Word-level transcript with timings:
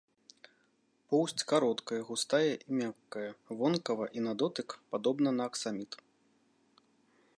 Поўсць 1.11 1.43
кароткая, 1.51 1.99
густая 2.07 2.49
і 2.49 2.71
мяккая, 2.79 3.27
вонкава 3.61 4.05
і 4.21 4.27
на 4.29 4.33
дотык 4.43 4.69
падобна 4.95 5.29
на 5.41 5.49
аксаміт. 5.51 5.91